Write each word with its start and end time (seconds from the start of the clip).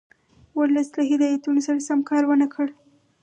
ورلسټ 0.57 0.93
له 0.99 1.03
هدایتونو 1.11 1.59
سره 1.67 1.85
سم 1.87 1.99
کار 2.09 2.23
ونه 2.27 2.47
کړ. 2.53 2.67